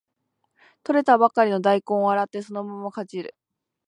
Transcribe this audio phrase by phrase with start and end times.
[0.83, 3.35] 採れたばかりの大根を洗ってそのままかじる